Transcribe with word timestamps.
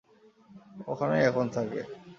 ওখানেই 0.87 1.23
এখন 1.23 1.45
থাকে। 1.49 1.81